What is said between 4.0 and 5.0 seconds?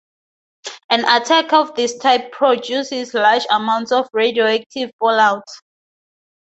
radioactive